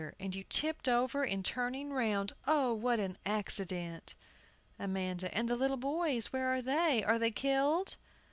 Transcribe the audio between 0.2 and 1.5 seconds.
you tipped over in